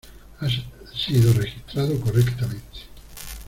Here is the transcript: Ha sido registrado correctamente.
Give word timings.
Ha 0.39 0.47
sido 0.97 1.31
registrado 1.33 1.99
correctamente. 1.99 2.79